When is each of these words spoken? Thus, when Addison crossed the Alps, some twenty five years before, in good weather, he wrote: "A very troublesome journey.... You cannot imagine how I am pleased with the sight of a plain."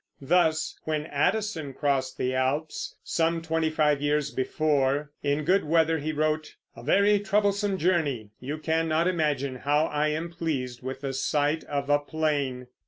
Thus, 0.23 0.75
when 0.85 1.05
Addison 1.05 1.75
crossed 1.75 2.17
the 2.17 2.33
Alps, 2.33 2.95
some 3.03 3.39
twenty 3.39 3.69
five 3.69 4.01
years 4.01 4.31
before, 4.31 5.11
in 5.21 5.43
good 5.43 5.63
weather, 5.63 5.99
he 5.99 6.11
wrote: 6.11 6.55
"A 6.75 6.81
very 6.81 7.19
troublesome 7.19 7.77
journey.... 7.77 8.31
You 8.39 8.57
cannot 8.57 9.07
imagine 9.07 9.57
how 9.57 9.85
I 9.85 10.07
am 10.07 10.31
pleased 10.31 10.81
with 10.81 11.01
the 11.01 11.13
sight 11.13 11.63
of 11.65 11.87
a 11.87 11.99
plain." 11.99 12.65